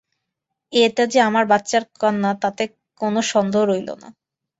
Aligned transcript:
এটা 0.73 1.03
যে 1.07 1.19
আমার 1.21 1.45
বাচ্চার 1.51 1.83
কান্না 2.01 2.31
তাতে 2.43 2.63
কোনও 3.01 3.21
সন্দেহ 3.31 3.61
রইল 3.63 3.89
না। 4.01 4.07